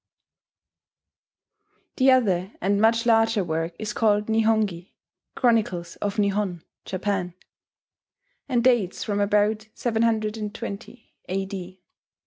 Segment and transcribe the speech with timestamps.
[1.95, 2.05] D.
[2.05, 4.95] The other and much larger work is called Nihongi,
[5.35, 7.35] "Chronicles of Nihon [Japan],"
[8.49, 11.83] and dates from about 720 A.D.